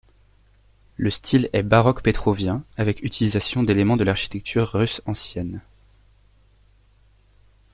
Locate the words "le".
0.97-1.11